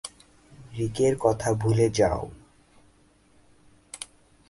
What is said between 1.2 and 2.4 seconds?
কথা ভুলে যাও!